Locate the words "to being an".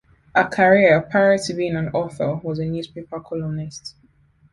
1.37-1.89